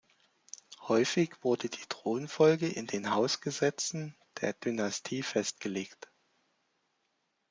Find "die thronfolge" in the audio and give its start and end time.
1.69-2.67